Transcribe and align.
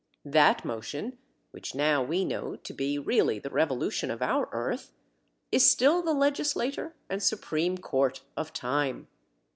That 0.25 0.65
motion, 0.65 1.19
which 1.51 1.75
now 1.75 2.01
we 2.01 2.25
know 2.25 2.55
to 2.55 2.73
be 2.73 2.97
really 2.97 3.37
the 3.37 3.51
revolution 3.51 4.09
of 4.09 4.23
our 4.23 4.49
earth, 4.51 4.93
is 5.51 5.69
still 5.69 6.01
the 6.01 6.15
legislator 6.15 6.95
and 7.07 7.21
supreme 7.21 7.77
court 7.77 8.21
of 8.35 8.51
time. 8.51 9.07